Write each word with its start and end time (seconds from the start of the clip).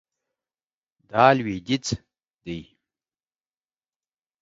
دا 1.09 1.25
لویدیځ 1.37 1.85
دی 2.43 2.59